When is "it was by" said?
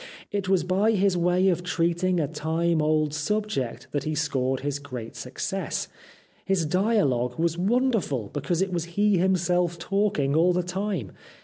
0.31-0.93